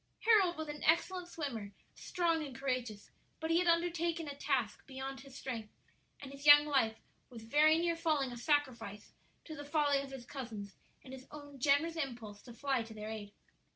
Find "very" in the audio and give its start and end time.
7.43-7.77